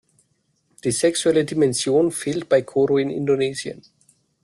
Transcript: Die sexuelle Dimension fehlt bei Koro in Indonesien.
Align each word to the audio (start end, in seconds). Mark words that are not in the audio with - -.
Die 0.83 0.89
sexuelle 0.91 1.45
Dimension 1.45 2.11
fehlt 2.11 2.49
bei 2.49 2.63
Koro 2.63 2.97
in 2.97 3.11
Indonesien. 3.11 3.83